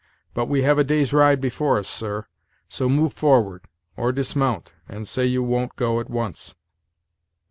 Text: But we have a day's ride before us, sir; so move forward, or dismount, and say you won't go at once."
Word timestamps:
But 0.33 0.47
we 0.47 0.63
have 0.63 0.79
a 0.79 0.83
day's 0.83 1.13
ride 1.13 1.39
before 1.39 1.77
us, 1.77 1.87
sir; 1.87 2.25
so 2.67 2.89
move 2.89 3.13
forward, 3.13 3.65
or 3.95 4.11
dismount, 4.11 4.73
and 4.89 5.07
say 5.07 5.27
you 5.27 5.43
won't 5.43 5.75
go 5.75 5.99
at 5.99 6.09
once." 6.09 6.55